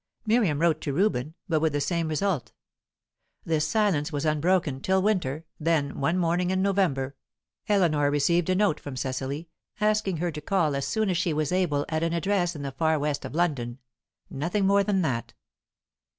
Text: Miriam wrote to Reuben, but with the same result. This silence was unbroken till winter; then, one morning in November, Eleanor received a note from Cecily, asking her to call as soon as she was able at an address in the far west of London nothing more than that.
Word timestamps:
Miriam 0.25 0.57
wrote 0.59 0.81
to 0.81 0.93
Reuben, 0.93 1.35
but 1.47 1.59
with 1.59 1.73
the 1.73 1.79
same 1.79 2.07
result. 2.07 2.53
This 3.45 3.67
silence 3.67 4.11
was 4.11 4.25
unbroken 4.25 4.81
till 4.81 4.99
winter; 4.99 5.45
then, 5.59 5.99
one 5.99 6.17
morning 6.17 6.49
in 6.49 6.63
November, 6.63 7.15
Eleanor 7.69 8.09
received 8.09 8.49
a 8.49 8.55
note 8.55 8.79
from 8.79 8.95
Cecily, 8.97 9.47
asking 9.79 10.17
her 10.17 10.31
to 10.31 10.41
call 10.41 10.75
as 10.75 10.87
soon 10.87 11.11
as 11.11 11.17
she 11.17 11.33
was 11.33 11.51
able 11.51 11.85
at 11.87 12.01
an 12.01 12.13
address 12.13 12.55
in 12.55 12.63
the 12.63 12.71
far 12.71 12.97
west 12.97 13.25
of 13.25 13.35
London 13.35 13.77
nothing 14.27 14.65
more 14.65 14.83
than 14.83 15.03
that. 15.03 15.35